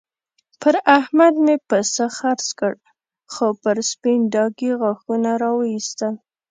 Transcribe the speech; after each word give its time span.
پر 0.61 0.75
احمد 0.97 1.33
مې 1.45 1.55
پسه 1.69 2.05
خرڅ 2.17 2.45
کړ؛ 2.59 2.73
خو 3.33 3.47
پر 3.61 3.77
سپين 3.91 4.19
ډاګ 4.33 4.53
يې 4.65 4.71
غاښونه 4.81 5.31
را 5.41 5.49
واېستل. 5.57 6.13